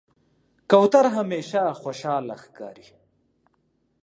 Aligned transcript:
کوتره 0.71 1.09
همیشه 1.17 1.61
خوشحاله 1.81 2.35
ښکاري. 2.43 2.87